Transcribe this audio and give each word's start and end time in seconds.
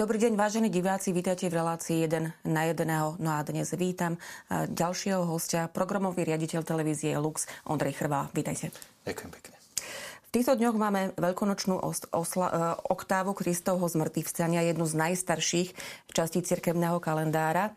Dobrý 0.00 0.16
deň, 0.16 0.32
vážení 0.32 0.72
diváci, 0.72 1.12
vítajte 1.12 1.44
v 1.52 1.60
relácii 1.60 2.08
1 2.08 2.48
na 2.48 2.62
1. 2.64 3.20
No 3.20 3.36
a 3.36 3.44
dnes 3.44 3.68
vítam 3.76 4.16
ďalšieho 4.48 5.28
hostia, 5.28 5.68
programový 5.68 6.24
riaditeľ 6.24 6.64
televízie 6.64 7.12
Lux, 7.20 7.44
Ondrej 7.68 8.00
Chrvá. 8.00 8.32
Vítajte. 8.32 8.72
Ďakujem 9.04 9.28
pekne. 9.28 9.56
V 10.24 10.30
týchto 10.32 10.56
dňoch 10.56 10.72
máme 10.80 11.12
veľkonočnú 11.20 11.84
osla- 12.16 12.48
e, 12.48 12.56
oktávu 12.80 13.36
Kristovho 13.36 13.84
zmrtvých 13.84 14.24
vstania, 14.24 14.64
jednu 14.64 14.88
z 14.88 14.96
najstarších 15.04 15.68
častí 16.08 16.40
cirkevného 16.40 16.96
kalendára. 16.96 17.76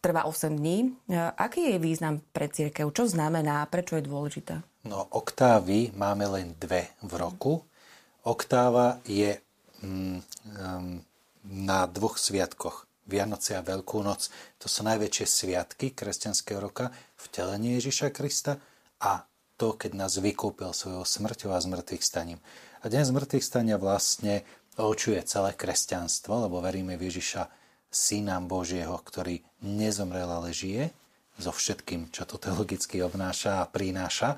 Trvá 0.00 0.24
8 0.24 0.56
dní. 0.56 0.96
E, 1.04 1.20
aký 1.20 1.76
je 1.76 1.76
význam 1.76 2.24
pre 2.32 2.48
cirkev? 2.48 2.96
Čo 2.96 3.12
znamená? 3.12 3.68
Prečo 3.68 4.00
je 4.00 4.08
dôležitá? 4.08 4.64
No, 4.88 5.04
oktávy 5.04 5.92
máme 5.92 6.32
len 6.32 6.56
dve 6.56 6.96
v 7.04 7.12
roku. 7.12 7.60
Oktáva 8.24 9.04
je 9.04 9.36
mm, 9.84 10.16
um, 10.16 11.04
na 11.48 11.88
dvoch 11.88 12.20
sviatkoch. 12.20 12.84
Vianoce 13.08 13.56
a 13.56 13.64
Veľkú 13.64 14.04
noc. 14.04 14.28
To 14.60 14.68
sú 14.68 14.84
najväčšie 14.84 15.24
sviatky 15.24 15.96
kresťanského 15.96 16.60
roka, 16.60 16.92
vtelenie 17.16 17.80
Ježiša 17.80 18.12
Krista 18.12 18.60
a 19.00 19.24
to, 19.56 19.72
keď 19.74 19.96
nás 19.96 20.20
vykúpil 20.20 20.76
svojou 20.76 21.08
smrťou 21.08 21.50
a 21.50 21.58
zmrtvých 21.58 22.04
staním. 22.04 22.38
A 22.84 22.92
deň 22.92 23.10
zmrtvých 23.10 23.42
stania 23.42 23.80
vlastne 23.80 24.44
očuje 24.78 25.18
celé 25.24 25.56
kresťanstvo, 25.56 26.46
lebo 26.46 26.60
veríme 26.60 26.94
v 27.00 27.10
Ježiša, 27.10 27.50
Syna 27.88 28.36
Božieho, 28.44 29.00
ktorý 29.00 29.40
nezomrel, 29.64 30.28
ale 30.28 30.52
žije, 30.52 30.92
so 31.40 31.48
všetkým, 31.48 32.12
čo 32.12 32.28
to 32.28 32.36
teologicky 32.36 33.00
obnáša 33.00 33.64
a 33.64 33.68
prináša. 33.70 34.36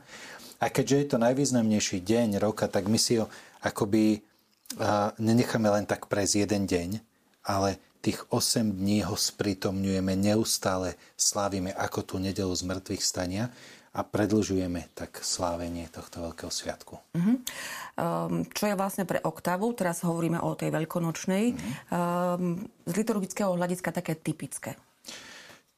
A 0.63 0.71
keďže 0.71 0.97
je 0.97 1.07
to 1.11 1.19
najvýznamnejší 1.19 1.99
deň 2.05 2.39
roka, 2.39 2.71
tak 2.71 2.87
my 2.87 2.95
si 3.01 3.19
ho 3.19 3.27
akoby 3.67 4.23
nenecháme 5.19 5.69
len 5.71 5.87
tak 5.89 6.07
prejsť 6.07 6.35
jeden 6.47 6.69
deň, 6.69 6.89
ale 7.43 7.81
tých 8.01 8.25
8 8.33 8.81
dní 8.81 9.05
ho 9.05 9.17
sprítomňujeme, 9.17 10.17
neustále 10.17 10.97
slávime 11.21 11.73
ako 11.77 12.01
tú 12.05 12.17
nedelu 12.17 12.53
z 12.57 12.63
mŕtvych 12.65 13.03
stania 13.05 13.53
a 13.91 14.07
predlžujeme 14.07 14.95
tak 14.95 15.19
slávenie 15.21 15.91
tohto 15.91 16.23
veľkého 16.23 16.49
sviatku. 16.49 16.95
Uh-huh. 16.97 17.37
Um, 17.99 18.47
čo 18.55 18.71
je 18.71 18.79
vlastne 18.79 19.03
pre 19.03 19.19
oktavu, 19.19 19.75
teraz 19.75 20.07
hovoríme 20.07 20.39
o 20.39 20.55
tej 20.55 20.71
veľkonočnej, 20.71 21.45
uh-huh. 21.53 22.39
um, 22.39 22.63
z 22.87 22.93
liturgického 22.95 23.51
hľadiska 23.59 23.91
také 23.91 24.15
typické? 24.15 24.79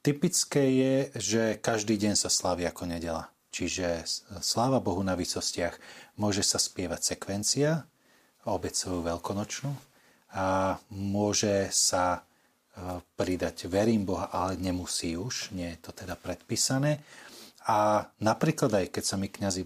Typické 0.04 0.62
je, 0.76 0.94
že 1.16 1.42
každý 1.62 1.96
deň 1.96 2.14
sa 2.18 2.28
slávi 2.28 2.68
ako 2.68 2.90
nedela. 2.90 3.32
Čiže 3.52 4.04
sláva 4.40 4.80
Bohu 4.80 5.00
na 5.04 5.12
výsostiach 5.12 5.76
môže 6.16 6.40
sa 6.44 6.56
spievať 6.56 7.16
sekvencia, 7.16 7.84
obecovú 8.46 9.06
veľkonočnú 9.06 9.72
a 10.32 10.76
môže 10.90 11.68
sa 11.70 12.18
e, 12.18 12.20
pridať 13.14 13.68
verím 13.68 14.08
Boha, 14.08 14.32
ale 14.32 14.56
nemusí 14.56 15.14
už, 15.14 15.52
nie 15.52 15.68
je 15.76 15.78
to 15.84 15.90
teda 15.92 16.16
predpísané. 16.16 17.04
A 17.68 18.10
napríklad 18.18 18.74
aj 18.74 18.86
keď 18.90 19.04
sa 19.06 19.16
my 19.20 19.30
kňazi 19.30 19.62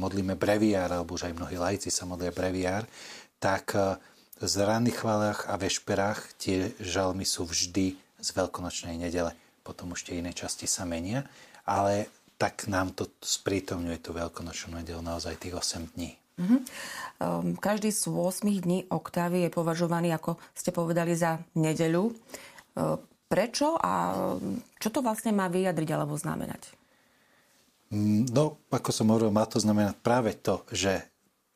modlíme 0.00 0.32
breviár, 0.32 0.88
alebo 0.88 1.12
už 1.12 1.28
aj 1.28 1.36
mnohí 1.36 1.60
lajci 1.60 1.92
sa 1.92 2.08
modlia 2.08 2.32
breviár, 2.32 2.88
tak 3.42 3.74
e, 3.74 3.98
z 4.38 4.54
ranných 4.62 5.02
chválach 5.02 5.50
a 5.50 5.58
vešperách 5.58 6.38
tie 6.38 6.70
žalmy 6.78 7.26
sú 7.26 7.42
vždy 7.44 7.98
z 8.22 8.28
veľkonočnej 8.32 8.94
nedele. 8.94 9.34
Potom 9.66 9.92
už 9.92 10.06
tie 10.06 10.22
iné 10.22 10.32
časti 10.32 10.70
sa 10.70 10.86
menia, 10.86 11.26
ale 11.66 12.08
tak 12.38 12.70
nám 12.70 12.94
to 12.94 13.10
sprítomňuje 13.18 13.98
tú 13.98 14.14
veľkonočnú 14.14 14.78
nedelu 14.78 15.02
naozaj 15.02 15.42
tých 15.42 15.58
8 15.58 15.98
dní. 15.98 16.14
Mm-hmm. 16.38 16.60
Každý 17.58 17.90
z 17.90 18.14
8 18.14 18.46
dní 18.46 18.86
oktávy 18.86 19.46
je 19.46 19.50
považovaný, 19.50 20.14
ako 20.14 20.38
ste 20.54 20.70
povedali, 20.70 21.18
za 21.18 21.42
nedeľu. 21.58 22.14
Ehm, 22.78 23.02
prečo 23.26 23.74
a 23.74 24.14
čo 24.78 24.88
to 24.88 25.02
vlastne 25.02 25.34
má 25.34 25.50
vyjadriť 25.50 25.90
alebo 25.92 26.14
znamenať? 26.14 26.78
Mm, 27.90 28.30
no, 28.30 28.62
ako 28.70 28.90
som 28.94 29.10
hovoril, 29.10 29.34
má 29.34 29.44
to 29.50 29.58
znamenať 29.58 29.98
práve 30.00 30.36
to, 30.38 30.62
že 30.70 31.02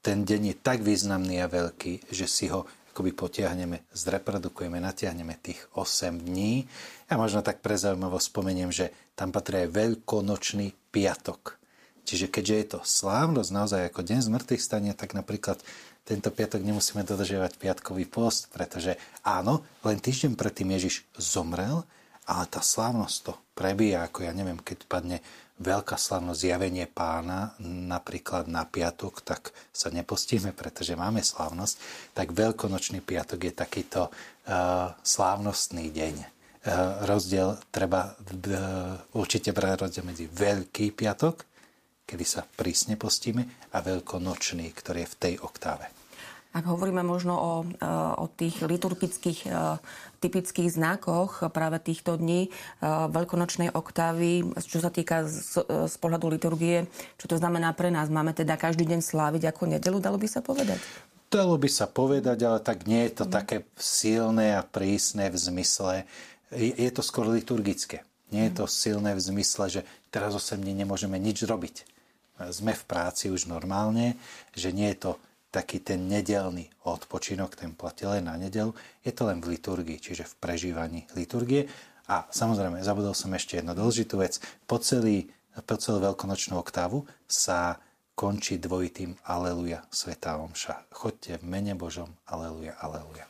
ten 0.02 0.26
deň 0.26 0.52
je 0.52 0.56
tak 0.58 0.82
významný 0.82 1.38
a 1.38 1.46
veľký, 1.46 2.10
že 2.10 2.26
si 2.26 2.50
ho 2.50 2.66
akoby 2.92 3.16
potiahneme, 3.16 3.88
zreprodukujeme, 3.94 4.76
natiahneme 4.76 5.38
tých 5.40 5.62
8 5.72 6.28
dní. 6.28 6.68
Ja 7.08 7.16
možno 7.16 7.40
tak 7.40 7.64
pre 7.64 7.78
spomeniem, 7.78 8.68
že 8.68 8.92
tam 9.16 9.32
patrí 9.32 9.64
aj 9.64 9.72
veľkonočný 9.72 10.92
piatok. 10.92 11.61
Čiže 12.02 12.26
keďže 12.28 12.54
je 12.54 12.66
to 12.76 12.78
slávnosť 12.82 13.50
naozaj 13.54 13.80
ako 13.88 14.00
deň 14.02 14.18
zmrtvých 14.26 14.62
stania, 14.62 14.92
tak 14.92 15.14
napríklad 15.14 15.62
tento 16.02 16.34
piatok 16.34 16.66
nemusíme 16.66 17.06
dodržiavať 17.06 17.62
piatkový 17.62 18.10
post, 18.10 18.50
pretože 18.50 18.98
áno, 19.22 19.62
len 19.86 20.02
týždeň 20.02 20.34
predtým 20.34 20.74
Ježiš 20.74 21.06
zomrel, 21.14 21.86
ale 22.26 22.44
tá 22.50 22.58
slávnosť 22.58 23.16
to 23.22 23.32
prebíja, 23.54 24.06
ako 24.06 24.26
ja 24.26 24.34
neviem, 24.34 24.58
keď 24.58 24.78
padne 24.90 25.18
veľká 25.62 25.94
slávnosť 25.94 26.42
zjavenie 26.42 26.90
pána, 26.90 27.54
napríklad 27.62 28.50
na 28.50 28.66
piatok, 28.66 29.22
tak 29.22 29.54
sa 29.70 29.94
nepostíme, 29.94 30.50
pretože 30.50 30.98
máme 30.98 31.22
slávnosť, 31.22 31.74
tak 32.18 32.34
veľkonočný 32.34 32.98
piatok 32.98 33.46
je 33.46 33.52
takýto 33.54 34.00
uh, 34.10 34.90
slávnostný 35.06 35.86
deň. 35.94 36.14
Uh, 36.18 37.06
rozdiel 37.06 37.58
treba 37.70 38.14
uh, 38.14 38.98
určite 39.14 39.54
brať 39.54 39.86
rozdiel 39.86 40.02
medzi 40.06 40.26
Veľký 40.26 40.90
piatok 40.94 41.51
kedy 42.12 42.24
sa 42.28 42.44
prísne 42.44 43.00
postíme, 43.00 43.48
a 43.72 43.80
veľkonočný, 43.80 44.68
ktorý 44.76 45.08
je 45.08 45.12
v 45.16 45.18
tej 45.18 45.34
oktáve. 45.40 45.88
Ak 46.52 46.68
hovoríme 46.68 47.00
možno 47.00 47.32
o, 47.32 47.52
e, 47.64 47.88
o 48.20 48.28
tých 48.28 48.60
liturgických 48.60 49.48
e, 49.48 49.80
typických 50.20 50.68
znakoch 50.68 51.48
práve 51.48 51.80
týchto 51.80 52.20
dní 52.20 52.46
e, 52.46 52.48
veľkonočnej 53.08 53.72
oktávy, 53.72 54.44
čo 54.60 54.84
sa 54.84 54.92
týka 54.92 55.24
z, 55.24 55.64
z 55.64 55.94
pohľadu 55.96 56.28
liturgie, 56.28 56.84
čo 57.16 57.24
to 57.24 57.40
znamená 57.40 57.72
pre 57.72 57.88
nás? 57.88 58.12
Máme 58.12 58.36
teda 58.36 58.60
každý 58.60 58.84
deň 58.84 59.00
sláviť 59.00 59.48
ako 59.48 59.72
nedelu, 59.72 59.96
dalo 59.96 60.20
by 60.20 60.28
sa 60.28 60.44
povedať? 60.44 60.76
Dalo 61.32 61.56
by 61.56 61.68
sa 61.72 61.88
povedať, 61.88 62.44
ale 62.44 62.60
tak 62.60 62.84
nie 62.84 63.08
je 63.08 63.24
to 63.24 63.24
mm. 63.24 63.32
také 63.32 63.56
silné 63.80 64.52
a 64.52 64.60
prísne 64.60 65.32
v 65.32 65.36
zmysle, 65.40 66.04
je, 66.52 66.68
je 66.76 66.90
to 66.92 67.00
skôr 67.00 67.32
liturgické. 67.32 68.04
Nie 68.28 68.52
je 68.52 68.60
to 68.60 68.68
silné 68.68 69.16
v 69.16 69.24
zmysle, 69.24 69.72
že 69.72 69.80
teraz 70.12 70.36
8 70.36 70.60
dní 70.60 70.84
nemôžeme 70.84 71.16
nič 71.16 71.48
robiť 71.48 71.91
sme 72.50 72.74
v 72.74 72.84
práci 72.88 73.30
už 73.30 73.46
normálne, 73.46 74.18
že 74.56 74.74
nie 74.74 74.90
je 74.96 75.06
to 75.06 75.12
taký 75.52 75.84
ten 75.84 76.08
nedelný 76.08 76.72
odpočinok, 76.88 77.54
ten 77.54 77.76
platí 77.76 78.08
len 78.08 78.24
na 78.24 78.40
nedelu, 78.40 78.72
je 79.04 79.12
to 79.12 79.28
len 79.28 79.38
v 79.44 79.54
liturgii, 79.54 80.00
čiže 80.00 80.24
v 80.24 80.34
prežívaní 80.40 81.04
liturgie. 81.12 81.68
A 82.08 82.24
samozrejme, 82.32 82.80
zabudol 82.80 83.12
som 83.12 83.30
ešte 83.36 83.60
jednu 83.60 83.76
dôležitú 83.76 84.18
vec. 84.18 84.40
Po, 84.64 84.80
celý, 84.80 85.28
po 85.68 85.76
celú 85.76 86.00
veľkonočnú 86.02 86.56
oktávu 86.56 87.04
sa 87.28 87.76
končí 88.16 88.56
dvojitým 88.56 89.12
Aleluja, 89.28 89.84
Svetá 89.92 90.40
Omša. 90.40 90.88
Chodte 90.88 91.36
v 91.36 91.44
mene 91.44 91.76
Božom, 91.76 92.08
Aleluja, 92.24 92.72
Aleluja. 92.80 93.28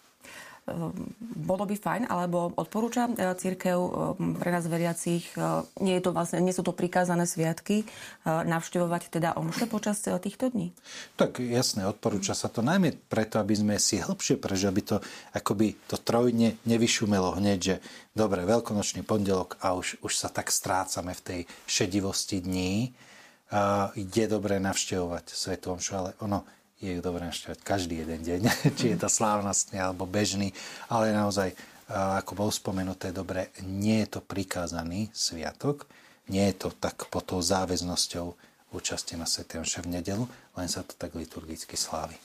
Ehm, 0.63 1.11
bolo 1.43 1.67
by 1.67 1.75
fajn, 1.75 2.03
alebo 2.07 2.55
odporúča 2.55 3.11
e, 3.11 3.35
církev 3.35 3.79
e, 3.83 3.91
pre 4.39 4.55
nás 4.55 4.63
veriacich, 4.71 5.35
e, 5.35 5.67
nie, 5.83 5.99
je 5.99 6.07
to 6.07 6.15
vlastne, 6.15 6.39
nie 6.39 6.55
sú 6.55 6.63
to 6.63 6.71
prikázané 6.71 7.27
sviatky, 7.27 7.83
navštevovať 8.23 9.11
teda 9.11 9.35
omše 9.35 9.67
počas 9.67 9.99
týchto 9.99 10.55
dní? 10.55 10.71
Tak 11.19 11.43
jasné, 11.43 11.83
odporúča 11.83 12.39
sa 12.39 12.47
to 12.47 12.63
najmä 12.63 12.95
preto, 13.11 13.43
aby 13.43 13.59
sme 13.59 13.75
si 13.83 13.99
hĺbšie 13.99 14.39
prežili, 14.39 14.71
aby 14.71 14.83
to 14.87 14.97
akoby 15.35 15.75
to 15.91 15.99
trojne 15.99 16.55
nevyšumelo 16.63 17.35
hneď, 17.43 17.59
že 17.59 17.77
dobre, 18.15 18.47
veľkonočný 18.47 19.03
pondelok 19.03 19.59
a 19.59 19.75
už, 19.75 19.99
už 20.07 20.13
sa 20.15 20.31
tak 20.31 20.55
strácame 20.55 21.19
v 21.19 21.25
tej 21.27 21.41
šedivosti 21.67 22.39
dní. 22.39 22.95
je 23.99 24.27
dobré 24.31 24.63
navštevovať 24.63 25.25
Svetu 25.35 25.75
Omšu, 25.75 25.93
ale 25.99 26.11
ono 26.23 26.47
je 26.83 26.99
dobré 26.99 27.23
našťovať 27.31 27.59
každý 27.63 28.03
jeden 28.03 28.21
deň, 28.27 28.41
či 28.79 28.93
je 28.93 28.99
to 28.99 29.07
slávnostný 29.07 29.79
alebo 29.79 30.03
bežný, 30.03 30.51
ale 30.91 31.15
naozaj, 31.15 31.55
ako 31.87 32.33
bol 32.35 32.51
spomenuté, 32.51 33.15
dobre, 33.15 33.55
nie 33.63 34.03
je 34.03 34.19
to 34.19 34.21
prikázaný 34.21 35.07
sviatok, 35.15 35.87
nie 36.27 36.43
je 36.51 36.67
to 36.67 36.69
tak 36.75 37.07
pod 37.07 37.31
tou 37.31 37.39
záväznosťou 37.39 38.35
účasti 38.75 39.15
na 39.15 39.29
Sv. 39.29 39.47
v 39.63 39.89
nedelu, 39.89 40.25
len 40.59 40.67
sa 40.67 40.83
to 40.83 40.97
tak 40.99 41.15
liturgicky 41.15 41.79
slávi. 41.79 42.17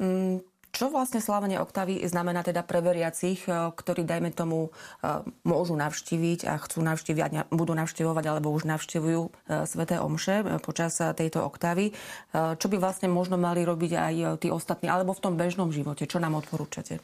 Mm, 0.00 0.40
čo 0.74 0.90
vlastne 0.90 1.22
slávenie 1.22 1.62
oktavy 1.62 2.02
znamená 2.02 2.42
teda 2.42 2.66
pre 2.66 2.82
veriacich, 2.82 3.46
e, 3.46 3.70
ktorí, 3.70 4.02
dajme 4.02 4.34
tomu, 4.34 4.68
e, 4.68 5.22
môžu 5.46 5.78
navštíviť 5.78 6.50
a 6.50 6.58
chcú 6.58 6.82
navštíviť, 6.82 7.54
budú 7.54 7.78
navštevovať 7.78 8.24
alebo 8.26 8.50
už 8.50 8.66
navštevujú 8.66 9.22
e, 9.22 9.30
sveté 9.70 10.02
omše 10.02 10.58
počas 10.66 10.98
tejto 10.98 11.46
oktavy. 11.46 11.94
Čo 12.34 12.66
by 12.66 12.76
vlastne 12.82 13.06
možno 13.06 13.38
mali 13.38 13.62
robiť 13.62 13.92
aj 13.94 14.14
tí 14.42 14.50
ostatní, 14.50 14.90
alebo 14.90 15.14
v 15.14 15.22
tom 15.22 15.34
bežnom 15.38 15.70
živote? 15.70 16.10
Čo 16.10 16.18
nám 16.18 16.34
odporúčate? 16.34 16.98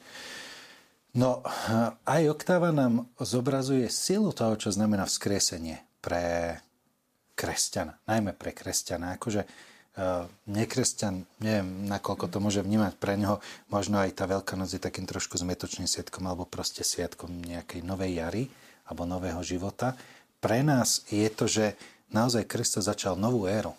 No, 1.14 1.42
aj 2.06 2.22
oktáva 2.30 2.74
nám 2.74 3.06
zobrazuje 3.18 3.86
silu 3.86 4.34
toho, 4.34 4.58
čo 4.58 4.74
znamená 4.74 5.06
vzkriesenie 5.06 5.82
pre 6.02 6.58
kresťana, 7.38 7.98
najmä 8.06 8.34
pre 8.34 8.50
kresťana. 8.54 9.18
Akože 9.18 9.46
nekresťan, 10.46 11.26
neviem, 11.42 11.90
nakoľko 11.90 12.30
to 12.30 12.38
môže 12.38 12.62
vnímať 12.62 12.94
pre 12.96 13.18
neho, 13.18 13.42
možno 13.68 13.98
aj 13.98 14.16
tá 14.16 14.24
Veľká 14.30 14.54
noc 14.54 14.70
je 14.70 14.80
takým 14.80 15.04
trošku 15.04 15.36
zmetočným 15.36 15.90
sviatkom 15.90 16.24
alebo 16.24 16.46
proste 16.46 16.86
sviatkom 16.86 17.42
nejakej 17.42 17.82
novej 17.82 18.22
jary 18.22 18.44
alebo 18.86 19.04
nového 19.04 19.42
života. 19.42 19.98
Pre 20.40 20.62
nás 20.62 21.04
je 21.10 21.26
to, 21.28 21.50
že 21.50 21.74
naozaj 22.14 22.48
Kristus 22.48 22.86
začal 22.86 23.18
novú 23.18 23.44
éru. 23.50 23.74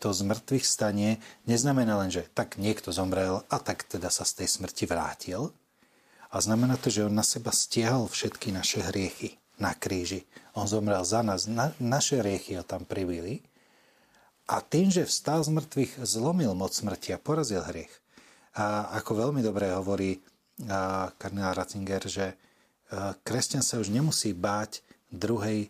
To 0.00 0.08
z 0.12 0.20
mŕtvych 0.28 0.64
stanie 0.64 1.18
neznamená 1.48 1.96
len, 2.04 2.12
že 2.12 2.28
tak 2.36 2.60
niekto 2.60 2.92
zomrel 2.92 3.42
a 3.48 3.56
tak 3.56 3.84
teda 3.88 4.12
sa 4.12 4.28
z 4.28 4.44
tej 4.44 4.60
smrti 4.60 4.84
vrátil. 4.86 5.50
A 6.30 6.36
znamená 6.38 6.76
to, 6.76 6.92
že 6.92 7.08
on 7.08 7.16
na 7.16 7.24
seba 7.24 7.48
stiahol 7.48 8.06
všetky 8.12 8.52
naše 8.52 8.84
hriechy 8.84 9.40
na 9.56 9.72
kríži. 9.72 10.28
On 10.52 10.68
zomrel 10.68 11.00
za 11.00 11.24
nás, 11.24 11.48
na, 11.48 11.72
naše 11.80 12.20
hriechy 12.20 12.60
ho 12.60 12.64
tam 12.64 12.84
pribili 12.84 13.40
a 14.46 14.62
tým, 14.62 14.94
že 14.94 15.06
vstal 15.06 15.42
z 15.42 15.50
mŕtvych, 15.50 15.92
zlomil 16.06 16.54
moc 16.54 16.70
smrti 16.70 17.14
a 17.14 17.22
porazil 17.22 17.66
hriech. 17.66 17.90
A 18.54 18.94
ako 18.96 19.26
veľmi 19.28 19.42
dobre 19.42 19.68
hovorí 19.74 20.22
kardinál 21.20 21.52
Ratzinger, 21.52 22.06
že 22.06 22.38
kresťan 23.26 23.60
sa 23.60 23.82
už 23.82 23.90
nemusí 23.90 24.32
báť 24.32 24.80
druhej, 25.10 25.68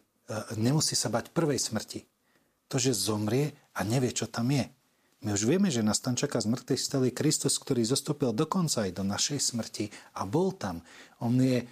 nemusí 0.55 0.95
sa 0.95 1.09
báť 1.09 1.33
prvej 1.33 1.59
smrti. 1.59 2.05
To, 2.71 2.77
že 2.77 2.95
zomrie 2.95 3.57
a 3.75 3.83
nevie, 3.83 4.13
čo 4.13 4.29
tam 4.29 4.53
je. 4.53 4.69
My 5.25 5.33
už 5.33 5.49
vieme, 5.49 5.73
že 5.73 5.83
nás 5.83 5.99
tam 5.99 6.15
čaká 6.15 6.39
z 6.39 6.53
mŕtvych 6.53 6.83
stalý 6.83 7.11
Kristus, 7.11 7.57
ktorý 7.59 7.83
zostúpil 7.83 8.31
dokonca 8.37 8.85
aj 8.85 8.93
do 8.95 9.03
našej 9.03 9.41
smrti 9.41 9.91
a 10.15 10.29
bol 10.29 10.53
tam. 10.53 10.85
On 11.19 11.33
je, 11.35 11.65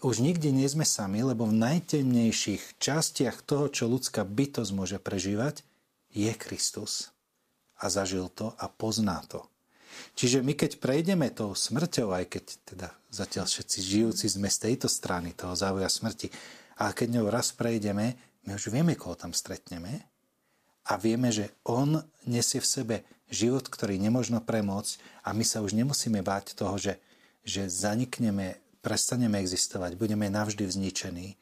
už 0.00 0.24
nikdy 0.24 0.50
nie 0.50 0.66
sme 0.66 0.82
sami, 0.82 1.22
lebo 1.22 1.46
v 1.46 1.54
najtemnejších 1.54 2.80
častiach 2.80 3.44
toho, 3.44 3.68
čo 3.70 3.86
ľudská 3.86 4.24
bytosť 4.24 4.70
môže 4.74 4.98
prežívať, 4.98 5.62
je 6.16 6.32
Kristus 6.32 7.12
a 7.76 7.92
zažil 7.92 8.32
to 8.32 8.56
a 8.56 8.72
pozná 8.72 9.20
to. 9.28 9.44
Čiže 10.16 10.40
my 10.40 10.56
keď 10.56 10.80
prejdeme 10.80 11.28
tou 11.32 11.52
smrťou, 11.52 12.12
aj 12.16 12.24
keď 12.32 12.44
teda 12.64 12.88
zatiaľ 13.12 13.44
všetci 13.48 13.78
žijúci 13.84 14.26
sme 14.32 14.48
z 14.48 14.72
tejto 14.72 14.88
strany 14.88 15.36
toho 15.36 15.52
závoja 15.52 15.88
smrti, 15.92 16.32
a 16.76 16.92
keď 16.92 17.20
ňou 17.20 17.26
raz 17.32 17.56
prejdeme, 17.56 18.16
my 18.44 18.50
už 18.56 18.68
vieme, 18.68 18.92
koho 18.96 19.16
tam 19.16 19.32
stretneme 19.32 20.04
a 20.86 21.00
vieme, 21.00 21.32
že 21.32 21.52
on 21.64 22.04
nesie 22.28 22.60
v 22.60 22.68
sebe 22.68 22.96
život, 23.32 23.66
ktorý 23.66 23.96
nemožno 23.96 24.44
premôcť 24.44 25.24
a 25.24 25.32
my 25.32 25.44
sa 25.44 25.64
už 25.64 25.72
nemusíme 25.72 26.20
báť 26.20 26.54
toho, 26.54 26.76
že, 26.76 27.00
že 27.42 27.66
zanikneme, 27.66 28.60
prestaneme 28.84 29.40
existovať, 29.40 29.96
budeme 29.98 30.28
navždy 30.28 30.62
vzničení, 30.68 31.34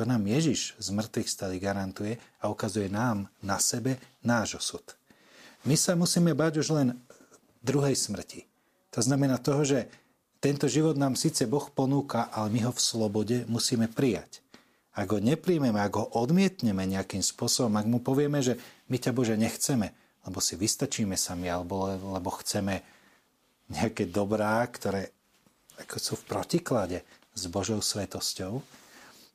to 0.00 0.08
nám 0.08 0.24
Ježiš 0.24 0.80
z 0.80 0.88
mŕtvych 0.96 1.28
stali 1.28 1.60
garantuje 1.60 2.16
a 2.40 2.48
ukazuje 2.48 2.88
nám 2.88 3.28
na 3.44 3.60
sebe 3.60 4.00
náš 4.24 4.56
osud. 4.56 4.96
My 5.68 5.76
sa 5.76 5.92
musíme 5.92 6.32
bať 6.32 6.64
už 6.64 6.72
len 6.72 6.96
druhej 7.60 7.92
smrti. 7.92 8.48
To 8.96 9.04
znamená 9.04 9.36
toho, 9.36 9.60
že 9.60 9.92
tento 10.40 10.72
život 10.72 10.96
nám 10.96 11.20
síce 11.20 11.44
Boh 11.44 11.68
ponúka, 11.68 12.32
ale 12.32 12.48
my 12.48 12.64
ho 12.64 12.72
v 12.72 12.80
slobode 12.80 13.44
musíme 13.44 13.92
prijať. 13.92 14.40
Ak 14.96 15.12
ho 15.12 15.20
nepríjmeme, 15.20 15.76
ak 15.76 15.92
ho 16.00 16.08
odmietneme 16.16 16.88
nejakým 16.88 17.20
spôsobom, 17.20 17.76
ak 17.76 17.84
mu 17.84 18.00
povieme, 18.00 18.40
že 18.40 18.56
my 18.88 18.96
ťa 18.96 19.12
Bože 19.12 19.36
nechceme, 19.36 19.92
lebo 20.24 20.40
si 20.40 20.56
vystačíme 20.56 21.12
sami, 21.20 21.52
alebo 21.52 21.92
lebo 21.92 22.30
chceme 22.40 22.80
nejaké 23.68 24.08
dobrá, 24.08 24.64
ktoré 24.64 25.12
ako 25.76 25.96
sú 26.00 26.12
v 26.24 26.24
protiklade 26.24 26.98
s 27.36 27.44
Božou 27.52 27.84
svetosťou, 27.84 28.80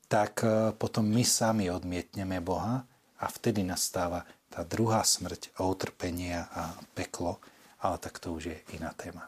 tak 0.06 0.46
e, 0.46 0.72
potom 0.78 1.06
my 1.06 1.24
sami 1.26 1.70
odmietneme 1.70 2.42
Boha 2.42 2.86
a 3.18 3.26
vtedy 3.30 3.66
nastáva 3.66 4.26
tá 4.50 4.64
druhá 4.64 5.04
smrť 5.04 5.52
a 5.60 5.68
utrpenie 5.68 6.40
a 6.40 6.78
peklo, 6.96 7.44
ale 7.84 8.00
tak 8.00 8.24
to 8.24 8.32
už 8.32 8.44
je 8.56 8.58
iná 8.78 8.96
téma. 8.96 9.28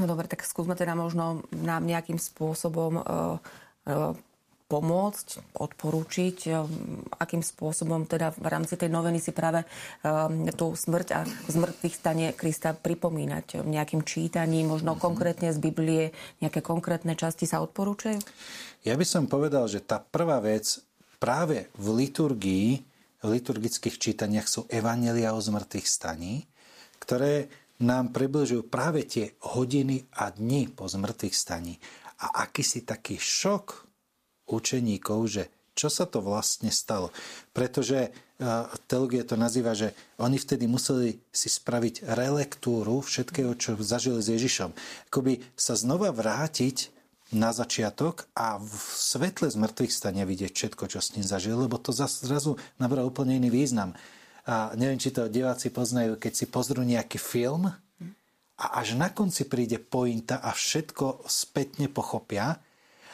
No 0.00 0.08
dobre, 0.08 0.26
tak 0.26 0.42
skúsme 0.42 0.74
teda 0.74 0.96
možno 0.96 1.44
nám 1.52 1.86
nejakým 1.86 2.18
spôsobom 2.18 2.98
uh, 2.98 3.36
uh, 3.86 4.16
pomôcť, 4.72 5.52
odporúčiť, 5.60 6.48
akým 7.20 7.44
spôsobom 7.44 8.08
teda 8.08 8.32
v 8.32 8.48
rámci 8.48 8.80
tej 8.80 8.88
noveny 8.88 9.20
si 9.20 9.36
práve 9.36 9.68
um, 10.00 10.48
tú 10.56 10.72
smrť 10.72 11.08
a 11.12 11.20
zmrtvých 11.28 11.92
stane 11.92 12.26
Krista 12.32 12.72
pripomínať 12.72 13.60
nejakým 13.60 14.00
čítaním, 14.00 14.72
možno 14.72 14.96
mm-hmm. 14.96 15.04
konkrétne 15.04 15.48
z 15.52 15.60
Biblie, 15.60 16.16
nejaké 16.40 16.64
konkrétne 16.64 17.12
časti 17.12 17.44
sa 17.44 17.60
odporúčajú? 17.60 18.16
Ja 18.88 18.96
by 18.96 19.04
som 19.04 19.28
povedal, 19.28 19.68
že 19.68 19.84
tá 19.84 20.00
prvá 20.00 20.40
vec 20.40 20.80
práve 21.20 21.68
v 21.76 21.86
liturgii, 22.02 22.68
v 23.22 23.26
liturgických 23.28 24.00
čítaniach 24.00 24.48
sú 24.48 24.64
evanelia 24.72 25.36
o 25.36 25.44
zmrtvých 25.44 25.86
staní, 25.86 26.48
ktoré 26.98 27.52
nám 27.82 28.14
približujú 28.14 28.72
práve 28.72 29.04
tie 29.04 29.36
hodiny 29.54 30.06
a 30.16 30.32
dni 30.32 30.70
po 30.72 30.86
zmrtvých 30.88 31.34
staní. 31.34 31.76
A 32.22 32.46
akýsi 32.46 32.86
taký 32.86 33.18
šok 33.18 33.91
učeníkov, 34.52 35.18
že 35.28 35.48
čo 35.72 35.88
sa 35.88 36.04
to 36.04 36.20
vlastne 36.20 36.68
stalo. 36.68 37.08
Pretože 37.56 38.12
teológia 38.90 39.24
to 39.24 39.40
nazýva, 39.40 39.72
že 39.72 39.96
oni 40.20 40.36
vtedy 40.36 40.68
museli 40.68 41.16
si 41.32 41.48
spraviť 41.48 42.04
relektúru 42.12 43.00
všetkého, 43.00 43.56
čo 43.56 43.80
zažili 43.80 44.20
s 44.20 44.28
Ježišom. 44.28 44.70
Akoby 45.08 45.40
sa 45.56 45.72
znova 45.72 46.12
vrátiť 46.12 46.92
na 47.32 47.48
začiatok 47.48 48.28
a 48.36 48.60
v 48.60 48.76
svetle 48.92 49.48
z 49.48 49.56
mŕtvych 49.56 49.92
stane 49.96 50.20
vidieť 50.28 50.52
všetko, 50.52 50.84
čo 50.92 51.00
s 51.00 51.16
ním 51.16 51.24
zažil, 51.24 51.56
lebo 51.56 51.80
to 51.80 51.96
zrazu 51.96 52.60
nabrá 52.76 53.00
úplne 53.00 53.40
iný 53.40 53.48
význam. 53.48 53.96
A 54.44 54.76
neviem, 54.76 55.00
či 55.00 55.14
to 55.14 55.32
diváci 55.32 55.72
poznajú, 55.72 56.20
keď 56.20 56.32
si 56.36 56.46
pozrú 56.50 56.84
nejaký 56.84 57.16
film 57.16 57.72
a 58.58 58.64
až 58.76 59.00
na 59.00 59.08
konci 59.08 59.48
príde 59.48 59.80
pointa 59.80 60.44
a 60.44 60.52
všetko 60.52 61.24
spätne 61.24 61.88
pochopia, 61.88 62.60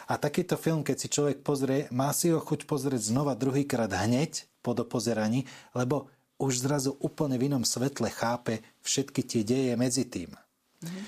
a 0.09 0.17
takýto 0.17 0.57
film, 0.57 0.81
keď 0.81 0.97
si 0.97 1.13
človek 1.13 1.45
pozrie, 1.45 1.85
má 1.93 2.09
si 2.17 2.33
ho 2.33 2.41
chuť 2.41 2.65
pozrieť 2.65 3.13
znova 3.13 3.37
druhýkrát 3.37 3.93
hneď 3.93 4.49
po 4.65 4.73
dopozeraní, 4.73 5.45
lebo 5.77 6.09
už 6.41 6.65
zrazu 6.65 6.97
úplne 7.05 7.37
v 7.37 7.53
inom 7.53 7.67
svetle 7.67 8.09
chápe 8.09 8.65
všetky 8.81 9.21
tie 9.27 9.43
deje 9.45 9.75
medzi 9.77 10.09
tým. 10.09 10.33
Mm-hmm. 10.33 11.05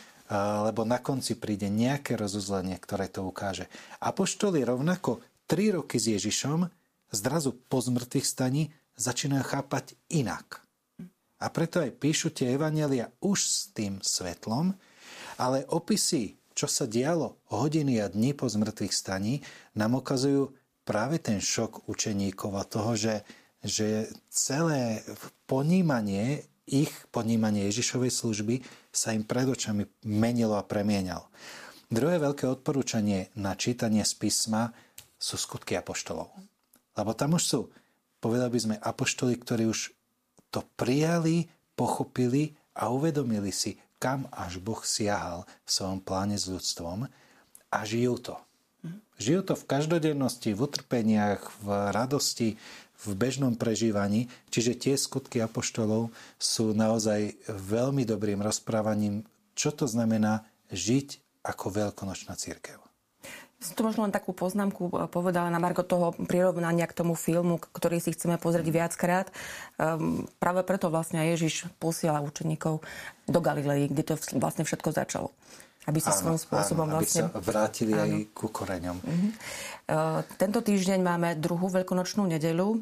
Lebo 0.68 0.86
na 0.86 1.02
konci 1.02 1.34
príde 1.34 1.66
nejaké 1.66 2.14
rozuzlenie, 2.14 2.78
ktoré 2.78 3.10
to 3.10 3.24
ukáže. 3.26 3.66
Apoštoli 3.98 4.62
rovnako 4.62 5.24
tri 5.48 5.74
roky 5.74 5.98
s 5.98 6.06
Ježišom 6.06 6.68
zrazu 7.10 7.56
po 7.66 7.78
zmrtvých 7.82 8.26
staní 8.26 8.70
začínajú 8.94 9.42
chápať 9.42 9.98
inak. 10.12 10.62
A 11.40 11.48
preto 11.48 11.80
aj 11.80 11.96
píšu 11.96 12.30
tie 12.30 12.52
evanelia 12.52 13.08
už 13.24 13.38
s 13.40 13.58
tým 13.72 13.98
svetlom, 14.04 14.76
ale 15.40 15.64
opisy 15.72 16.39
čo 16.54 16.66
sa 16.66 16.84
dialo 16.86 17.40
hodiny 17.52 18.02
a 18.02 18.10
dní 18.10 18.34
po 18.34 18.50
zmrtvých 18.50 18.94
staní, 18.94 19.40
nám 19.78 20.00
ukazujú 20.02 20.52
práve 20.84 21.22
ten 21.22 21.38
šok 21.38 21.86
učeníkov 21.86 22.52
a 22.58 22.64
toho, 22.66 22.98
že, 22.98 23.22
že 23.62 24.10
celé 24.28 25.06
ponímanie, 25.46 26.44
ich 26.70 26.90
ponímanie 27.10 27.66
Ježišovej 27.70 28.12
služby 28.14 28.54
sa 28.90 29.14
im 29.14 29.26
pred 29.26 29.46
očami 29.46 29.86
menilo 30.06 30.58
a 30.58 30.66
premienalo. 30.66 31.30
Druhé 31.90 32.22
veľké 32.22 32.46
odporúčanie 32.46 33.34
na 33.34 33.58
čítanie 33.58 34.06
z 34.06 34.14
písma 34.14 34.70
sú 35.18 35.34
skutky 35.34 35.74
apoštolov. 35.74 36.30
Lebo 36.94 37.10
tam 37.18 37.34
už 37.34 37.42
sú, 37.42 37.60
povedali 38.22 38.50
by 38.54 38.60
sme, 38.62 38.76
apoštoli, 38.78 39.34
ktorí 39.34 39.66
už 39.66 39.90
to 40.54 40.62
prijali, 40.78 41.50
pochopili 41.74 42.54
a 42.78 42.94
uvedomili 42.94 43.50
si, 43.50 43.74
kam 44.00 44.26
až 44.32 44.56
Boh 44.58 44.80
siahal 44.80 45.44
v 45.62 45.70
svojom 45.70 46.00
pláne 46.00 46.40
s 46.40 46.48
ľudstvom 46.48 47.06
a 47.70 47.78
žijú 47.84 48.16
to. 48.18 48.34
Žijú 49.20 49.52
to 49.52 49.54
v 49.54 49.68
každodennosti, 49.68 50.56
v 50.56 50.64
utrpeniach, 50.64 51.52
v 51.60 51.92
radosti, 51.92 52.56
v 53.04 53.06
bežnom 53.12 53.52
prežívaní. 53.52 54.32
Čiže 54.48 54.72
tie 54.80 54.94
skutky 54.96 55.44
apoštolov 55.44 56.08
sú 56.40 56.72
naozaj 56.72 57.36
veľmi 57.48 58.08
dobrým 58.08 58.40
rozprávaním, 58.40 59.28
čo 59.52 59.76
to 59.76 59.84
znamená 59.84 60.48
žiť 60.72 61.20
ako 61.44 61.68
veľkonočná 61.68 62.32
církev. 62.36 62.89
Som 63.60 63.76
tu 63.76 63.84
možno 63.84 64.08
len 64.08 64.12
takú 64.12 64.32
poznámku 64.32 64.88
eh, 64.88 65.06
povedala 65.12 65.52
na 65.52 65.60
Marko 65.60 65.84
toho 65.84 66.16
prirovnania 66.16 66.88
k 66.88 66.96
tomu 66.96 67.12
filmu, 67.12 67.60
ktorý 67.60 68.00
si 68.00 68.16
chceme 68.16 68.40
pozrieť 68.40 68.68
viackrát. 68.72 69.26
Um, 69.76 70.24
práve 70.40 70.64
preto 70.64 70.88
vlastne 70.88 71.20
Ježiš 71.28 71.68
posiela 71.76 72.24
učeníkov 72.24 72.80
do 73.28 73.40
Galilei, 73.44 73.86
kde 73.92 74.02
to 74.02 74.14
vlastne 74.40 74.64
všetko 74.64 74.96
začalo. 74.96 75.28
Aby 75.88 76.00
sa 76.00 76.12
svojím 76.12 76.40
spôsobom 76.40 76.88
áno, 76.88 77.00
vlastne... 77.00 77.28
Aby 77.28 77.36
sa 77.36 77.40
vrátili 77.40 77.92
áno. 77.96 78.04
aj 78.04 78.10
ku 78.36 78.46
koreňom. 78.52 78.96
Uh-huh. 79.00 79.30
Uh, 79.88 80.20
tento 80.36 80.60
týždeň 80.60 81.00
máme 81.00 81.28
druhú 81.40 81.72
veľkonočnú 81.72 82.28
nedelu 82.28 82.80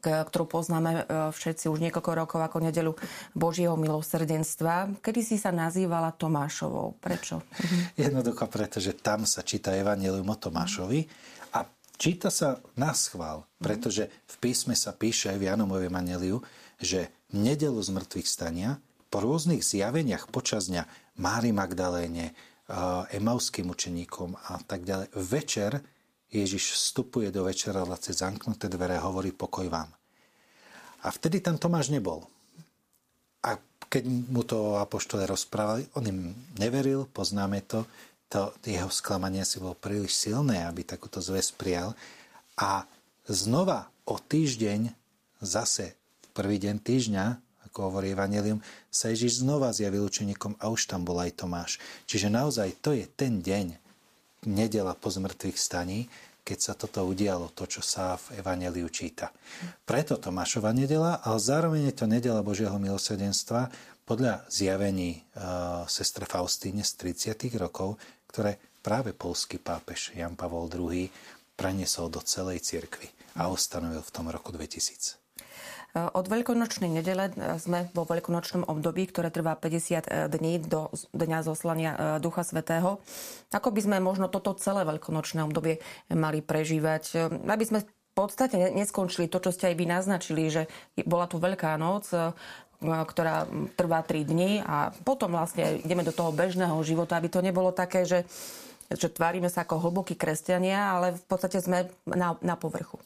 ktorú 0.00 0.46
poznáme 0.46 0.90
e, 0.90 1.02
všetci 1.34 1.68
už 1.68 1.78
niekoľko 1.82 2.12
rokov 2.14 2.40
ako 2.40 2.64
nedelu 2.64 2.92
Božieho 3.34 3.74
milosrdenstva. 3.74 5.02
Kedy 5.02 5.20
si 5.20 5.36
sa 5.36 5.50
nazývala 5.50 6.14
Tomášovou? 6.14 6.96
Prečo? 7.02 7.42
Jednoducho 8.00 8.46
preto, 8.46 8.78
že 8.78 8.96
tam 8.96 9.28
sa 9.28 9.42
číta 9.42 9.74
Evangelium 9.74 10.30
o 10.30 10.36
Tomášovi 10.38 11.04
a 11.54 11.66
číta 11.98 12.30
sa 12.30 12.62
na 12.78 12.94
schvál, 12.94 13.44
pretože 13.58 14.08
v 14.26 14.34
písme 14.38 14.78
sa 14.78 14.94
píše 14.94 15.34
aj 15.34 15.38
v 15.42 15.46
Janovom 15.50 15.82
Evangeliu, 15.82 16.38
že 16.78 17.10
nedelu 17.34 17.78
z 17.82 17.90
mŕtvych 17.92 18.28
stania, 18.28 18.78
po 19.08 19.24
rôznych 19.24 19.64
zjaveniach 19.64 20.28
počas 20.28 20.68
dňa 20.68 20.84
Mári 21.16 21.50
Magdaléne, 21.50 22.36
emauským 23.16 23.72
učeníkom 23.72 24.36
a 24.36 24.60
tak 24.68 24.84
ďalej, 24.84 25.08
večer 25.16 25.72
Ježiš 26.28 26.76
vstupuje 26.76 27.32
do 27.32 27.48
večera 27.48 27.80
cez 27.96 28.20
zamknuté 28.20 28.68
dvere 28.68 29.00
hovorí 29.00 29.32
pokoj 29.32 29.64
vám. 29.72 29.88
A 31.04 31.08
vtedy 31.08 31.40
tam 31.40 31.56
Tomáš 31.56 31.88
nebol. 31.88 32.26
A 33.40 33.56
keď 33.88 34.04
mu 34.04 34.44
to 34.44 34.76
apoštole 34.76 35.24
rozprávali, 35.24 35.88
on 35.96 36.04
im 36.04 36.20
neveril, 36.60 37.08
poznáme 37.08 37.64
to, 37.64 37.88
to 38.28 38.52
jeho 38.66 38.92
sklamanie 38.92 39.40
si 39.46 39.56
bolo 39.56 39.78
príliš 39.78 40.28
silné, 40.28 40.68
aby 40.68 40.84
takúto 40.84 41.24
zväz 41.24 41.54
prijal. 41.56 41.96
A 42.60 42.84
znova 43.24 43.88
o 44.04 44.20
týždeň, 44.20 44.92
zase 45.40 45.96
v 45.96 46.28
prvý 46.36 46.60
deň 46.60 46.76
týždňa, 46.82 47.24
ako 47.70 47.78
hovorí 47.88 48.12
Evangelium, 48.12 48.60
sa 48.92 49.08
Ježiš 49.08 49.40
znova 49.40 49.72
zjavil 49.72 50.04
učeníkom 50.04 50.60
a 50.60 50.68
už 50.68 50.90
tam 50.90 51.06
bol 51.06 51.16
aj 51.22 51.40
Tomáš. 51.40 51.80
Čiže 52.04 52.28
naozaj 52.28 52.84
to 52.84 52.92
je 52.92 53.06
ten 53.06 53.40
deň, 53.40 53.87
nedela 54.46 54.94
po 54.94 55.10
zmrtvých 55.10 55.58
staní, 55.58 56.06
keď 56.46 56.58
sa 56.58 56.72
toto 56.72 57.04
udialo, 57.04 57.52
to, 57.52 57.68
čo 57.68 57.84
sa 57.84 58.16
v 58.16 58.40
Evangeliu 58.40 58.88
číta. 58.88 59.28
Preto 59.84 60.16
Tomášova 60.16 60.72
nedela, 60.72 61.20
ale 61.20 61.36
zároveň 61.36 61.92
je 61.92 61.94
to 61.98 62.06
nedela 62.08 62.40
Božieho 62.40 62.80
milosrdenstva 62.80 63.68
podľa 64.08 64.48
zjavení 64.48 65.20
uh, 65.36 65.84
sestre 65.84 66.24
Faustíne 66.24 66.80
z 66.80 67.12
30. 67.12 67.52
rokov, 67.60 68.00
ktoré 68.32 68.56
práve 68.80 69.12
polský 69.12 69.60
pápež 69.60 70.16
Jan 70.16 70.32
Pavol 70.32 70.72
II 70.72 71.12
preniesol 71.52 72.08
do 72.08 72.24
celej 72.24 72.64
cirkvi 72.64 73.12
a 73.36 73.52
ustanovil 73.52 74.00
v 74.00 74.14
tom 74.14 74.32
roku 74.32 74.48
2000. 74.48 75.27
Od 75.96 76.26
veľkonočnej 76.28 76.92
nedele 76.92 77.32
e, 77.32 77.56
sme 77.56 77.88
vo 77.96 78.04
veľkonočnom 78.04 78.68
období, 78.68 79.08
ktoré 79.08 79.32
trvá 79.32 79.56
50 79.56 80.04
e, 80.04 80.30
dní 80.30 80.60
do 80.62 80.92
dňa 81.16 81.38
zoslania 81.42 81.92
Ducha 82.20 82.44
Svetého. 82.44 83.00
Ako 83.50 83.72
by 83.72 83.80
sme 83.82 83.96
možno 83.98 84.28
toto 84.28 84.52
celé 84.60 84.84
veľkonočné 84.84 85.42
obdobie 85.42 85.80
mali 86.12 86.44
prežívať, 86.44 87.30
aby 87.48 87.64
sme 87.64 87.82
v 87.82 88.12
podstate 88.12 88.58
neskončili 88.74 89.30
to, 89.30 89.38
čo 89.38 89.54
ste 89.54 89.72
aj 89.72 89.76
vy 89.78 89.86
naznačili, 89.86 90.50
že 90.50 90.62
bola 91.06 91.30
tu 91.30 91.38
Veľká 91.38 91.78
noc, 91.78 92.10
ktorá 92.82 93.46
trvá 93.78 94.02
3 94.02 94.26
dní 94.26 94.62
a 94.62 94.90
potom 95.06 95.34
vlastne 95.34 95.82
ideme 95.82 96.06
do 96.06 96.14
toho 96.14 96.34
bežného 96.34 96.78
života, 96.82 97.18
aby 97.18 97.30
to 97.30 97.42
nebolo 97.42 97.70
také, 97.70 98.06
že 98.06 98.26
že 98.88 99.12
tvárime 99.12 99.52
sa 99.52 99.68
ako 99.68 99.84
hlbokí 99.84 100.16
kresťania, 100.16 100.96
ale 100.96 101.06
v 101.12 101.24
podstate 101.28 101.60
sme 101.60 101.92
na, 102.08 102.40
na 102.40 102.56
povrchu. 102.56 102.96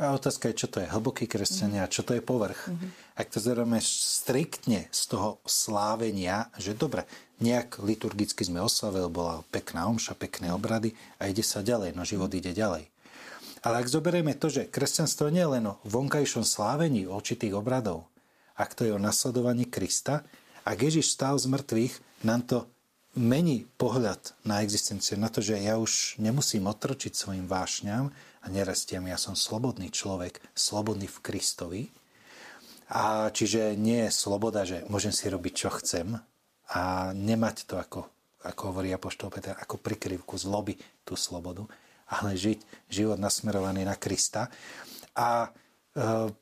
A 0.00 0.16
otázka 0.16 0.48
je, 0.50 0.64
čo 0.64 0.68
to 0.72 0.80
je 0.80 0.88
hlboký 0.88 1.28
kresťania 1.28 1.84
a 1.84 1.92
čo 1.92 2.00
to 2.02 2.16
je 2.16 2.24
povrch. 2.24 2.68
Mm-hmm. 2.68 2.90
Ak 3.12 3.28
to 3.28 3.38
zrieme 3.38 3.78
striktne 3.78 4.88
z 4.88 5.02
toho 5.06 5.38
slávenia, 5.44 6.48
že 6.56 6.72
dobre, 6.72 7.04
nejak 7.44 7.78
liturgicky 7.84 8.42
sme 8.42 8.64
oslavili, 8.64 9.06
bola 9.12 9.44
pekná 9.52 9.86
omša, 9.86 10.16
pekné 10.16 10.50
obrady 10.50 10.96
a 11.20 11.28
ide 11.28 11.44
sa 11.44 11.60
ďalej, 11.60 11.92
no 11.92 12.08
život 12.08 12.32
ide 12.32 12.56
ďalej. 12.56 12.88
Ale 13.62 13.74
ak 13.78 13.86
zoberieme 13.86 14.34
to, 14.34 14.50
že 14.50 14.66
kresťanstvo 14.66 15.30
nie 15.30 15.44
je 15.44 15.52
len 15.60 15.64
o 15.70 15.78
vonkajšom 15.86 16.42
slávení 16.42 17.06
určitých 17.06 17.54
obradov, 17.54 18.10
ak 18.58 18.74
to 18.74 18.88
je 18.88 18.96
o 18.96 18.98
nasledovaní 18.98 19.70
Krista, 19.70 20.26
ak 20.66 20.78
Ježiš 20.78 21.14
stál 21.14 21.38
z 21.38 21.46
mŕtvych, 21.46 21.94
nám 22.26 22.42
to 22.46 22.70
mení 23.16 23.68
pohľad 23.76 24.32
na 24.46 24.64
existenciu, 24.64 25.20
na 25.20 25.28
to, 25.28 25.44
že 25.44 25.60
ja 25.60 25.76
už 25.76 26.16
nemusím 26.16 26.68
otročiť 26.68 27.12
svojim 27.12 27.44
vášňam, 27.44 28.12
a 28.42 28.46
nerastiem. 28.50 29.06
Ja 29.06 29.18
som 29.18 29.38
slobodný 29.38 29.94
človek, 29.94 30.42
slobodný 30.52 31.06
v 31.06 31.22
Kristovi. 31.22 31.82
A 32.92 33.32
čiže 33.32 33.78
nie 33.78 34.04
je 34.04 34.12
sloboda, 34.12 34.66
že 34.68 34.84
môžem 34.90 35.14
si 35.14 35.30
robiť, 35.30 35.52
čo 35.54 35.70
chcem 35.80 36.18
a 36.74 37.12
nemať 37.14 37.56
to, 37.64 37.80
ako, 37.80 38.00
ako 38.44 38.62
hovorí 38.68 38.92
Apoštol 38.92 39.32
Peter, 39.32 39.54
ako 39.56 39.80
prikryvku 39.80 40.36
zloby, 40.36 40.76
tú 41.06 41.16
slobodu, 41.16 41.64
ale 42.10 42.36
žiť 42.36 42.90
život 42.92 43.16
nasmerovaný 43.16 43.88
na 43.88 43.96
Krista. 43.96 44.52
A 45.16 45.48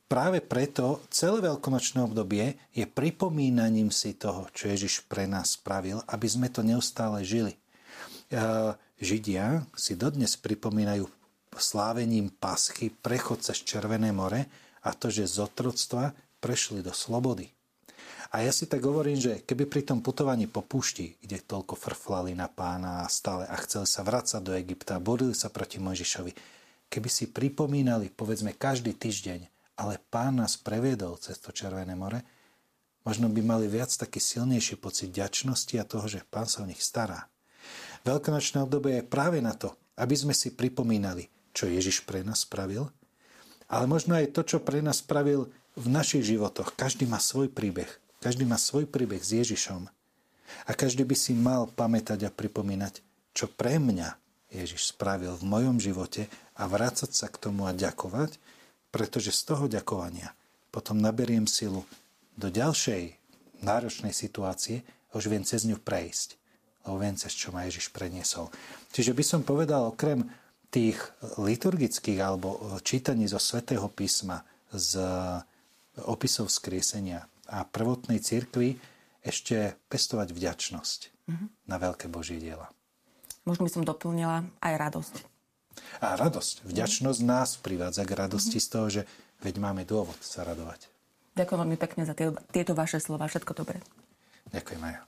práve 0.06 0.38
preto 0.38 1.02
celé 1.10 1.42
veľkonočné 1.42 1.98
obdobie 2.06 2.54
je 2.70 2.86
pripomínaním 2.86 3.90
si 3.90 4.14
toho, 4.14 4.46
čo 4.54 4.70
Ježiš 4.70 5.06
pre 5.10 5.26
nás 5.26 5.58
spravil, 5.58 5.98
aby 6.06 6.26
sme 6.30 6.46
to 6.46 6.62
neustále 6.62 7.26
žili. 7.26 7.58
E, 8.30 8.40
Židia 9.00 9.66
si 9.74 9.98
dodnes 9.98 10.38
pripomínajú 10.38 11.08
slávením 11.58 12.30
paschy 12.30 12.94
prechod 12.94 13.42
cez 13.42 13.60
Červené 13.66 14.14
more 14.14 14.46
a 14.86 14.90
to, 14.94 15.10
že 15.10 15.26
z 15.26 15.44
otroctva 15.44 16.14
prešli 16.38 16.80
do 16.80 16.94
slobody. 16.94 17.50
A 18.30 18.46
ja 18.46 18.54
si 18.54 18.70
tak 18.70 18.86
hovorím, 18.86 19.18
že 19.18 19.42
keby 19.42 19.66
pri 19.66 19.82
tom 19.82 19.98
putovaní 19.98 20.46
po 20.46 20.62
púšti, 20.62 21.18
kde 21.18 21.42
toľko 21.42 21.74
frflali 21.74 22.30
na 22.38 22.46
pána 22.46 23.02
a 23.02 23.10
stále 23.10 23.42
a 23.50 23.58
chceli 23.58 23.90
sa 23.90 24.06
vrácať 24.06 24.38
do 24.38 24.54
Egypta, 24.54 25.02
borili 25.02 25.34
sa 25.34 25.50
proti 25.50 25.82
Mojžišovi, 25.82 26.32
keby 26.90 27.08
si 27.08 27.30
pripomínali, 27.30 28.10
povedzme, 28.10 28.52
každý 28.52 28.92
týždeň, 28.92 29.46
ale 29.78 30.02
pán 30.10 30.42
nás 30.42 30.58
previedol 30.58 31.16
cez 31.16 31.38
to 31.38 31.54
Červené 31.54 31.94
more, 31.96 32.20
možno 33.06 33.30
by 33.30 33.40
mali 33.40 33.70
viac 33.70 33.88
taký 33.94 34.20
silnejší 34.20 34.76
pocit 34.76 35.14
ďačnosti 35.14 35.74
a 35.78 35.88
toho, 35.88 36.04
že 36.10 36.26
pán 36.28 36.50
sa 36.50 36.66
o 36.66 36.68
nich 36.68 36.82
stará. 36.82 37.30
Veľkonočné 38.04 38.60
obdobie 38.60 39.00
je 39.00 39.08
práve 39.08 39.38
na 39.40 39.56
to, 39.56 39.72
aby 39.96 40.12
sme 40.18 40.34
si 40.36 40.52
pripomínali, 40.52 41.32
čo 41.56 41.70
Ježiš 41.70 42.04
pre 42.04 42.20
nás 42.26 42.44
spravil, 42.44 42.90
ale 43.70 43.84
možno 43.86 44.18
aj 44.18 44.34
to, 44.34 44.42
čo 44.42 44.58
pre 44.58 44.82
nás 44.82 44.98
spravil 45.00 45.48
v 45.78 45.86
našich 45.86 46.26
životoch. 46.26 46.74
Každý 46.74 47.06
má 47.06 47.22
svoj 47.22 47.48
príbeh. 47.48 47.88
Každý 48.18 48.44
má 48.44 48.58
svoj 48.58 48.90
príbeh 48.90 49.22
s 49.22 49.32
Ježišom. 49.32 49.86
A 50.66 50.70
každý 50.74 51.06
by 51.06 51.14
si 51.14 51.32
mal 51.32 51.70
pamätať 51.70 52.26
a 52.26 52.34
pripomínať, 52.34 53.00
čo 53.30 53.46
pre 53.46 53.78
mňa 53.78 54.18
Ježiš 54.50 54.94
spravil 54.94 55.34
v 55.38 55.44
mojom 55.46 55.78
živote 55.78 56.26
a 56.58 56.66
vrácať 56.66 57.10
sa 57.14 57.26
k 57.30 57.38
tomu 57.38 57.70
a 57.70 57.72
ďakovať, 57.72 58.36
pretože 58.90 59.30
z 59.30 59.42
toho 59.46 59.64
ďakovania 59.70 60.34
potom 60.74 60.98
naberiem 60.98 61.46
silu 61.46 61.86
do 62.34 62.50
ďalšej 62.50 63.14
náročnej 63.62 64.14
situácie 64.14 64.82
a 65.10 65.18
už 65.18 65.30
viem 65.30 65.46
cez 65.46 65.66
ňu 65.66 65.78
prejsť, 65.78 66.38
lebo 66.86 66.96
viem, 66.98 67.14
cez 67.14 67.34
čo 67.34 67.54
ma 67.54 67.66
Ježiš 67.66 67.90
preniesol. 67.94 68.50
Čiže 68.90 69.14
by 69.14 69.24
som 69.26 69.40
povedal, 69.46 69.90
okrem 69.90 70.26
tých 70.70 70.98
liturgických 71.38 72.18
alebo 72.22 72.78
čítaní 72.86 73.26
zo 73.26 73.42
svätého 73.42 73.90
písma, 73.90 74.46
z 74.70 75.02
opisov 76.06 76.46
skriesenia 76.46 77.26
a 77.50 77.66
prvotnej 77.66 78.22
cirkvi 78.22 78.78
ešte 79.20 79.74
pestovať 79.90 80.30
vďačnosť 80.30 81.00
mm-hmm. 81.26 81.48
na 81.66 81.76
veľké 81.76 82.06
Božie 82.06 82.38
diela. 82.38 82.70
Možno 83.50 83.66
by 83.66 83.72
som 83.74 83.82
doplnila 83.82 84.46
aj 84.62 84.74
radosť. 84.78 85.14
A 85.98 86.14
radosť. 86.14 86.70
Vďačnosť 86.70 87.20
nás 87.26 87.58
privádza 87.58 88.06
k 88.06 88.14
radosti 88.14 88.62
mm-hmm. 88.62 88.70
z 88.70 88.72
toho, 88.72 88.86
že 88.86 89.02
veď 89.42 89.58
máme 89.58 89.82
dôvod 89.82 90.14
sa 90.22 90.46
radovať. 90.46 90.86
Ďakujem 91.34 91.58
veľmi 91.66 91.78
pekne 91.82 92.06
za 92.06 92.14
tie, 92.14 92.30
tieto 92.54 92.78
vaše 92.78 93.02
slova. 93.02 93.26
Všetko 93.26 93.50
dobré. 93.58 93.82
Ďakujem 94.54 94.82
aj 94.86 94.92
ja. 94.94 95.02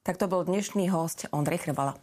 Tak 0.00 0.16
to 0.16 0.32
bol 0.32 0.48
dnešný 0.48 0.88
host 0.88 1.28
Ondrej 1.28 1.68
Chrbala. 1.68 2.00